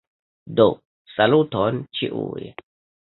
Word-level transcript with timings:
Do, 0.59 0.65
saluton 1.17 1.77
ĉiuj. 1.99 2.49